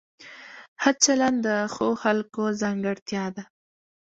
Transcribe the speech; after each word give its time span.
ښه 0.81 0.91
چلند 1.03 1.37
د 1.45 1.47
ښو 1.73 1.87
خلکو 2.03 2.43
ځانګړتیا 2.61 3.25
ده. 3.35 3.43